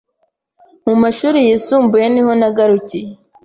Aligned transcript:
mu 0.85 0.93
mashuri 1.01 1.37
yisumbuye 1.47 2.05
niho 2.13 2.31
nagarukiye 2.39 3.13